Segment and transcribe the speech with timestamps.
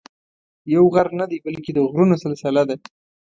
[0.75, 2.75] یو غر نه دی بلکې د غرونو سلسله ده.